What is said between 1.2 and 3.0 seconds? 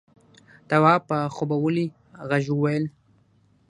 خوبولي غږ وويل: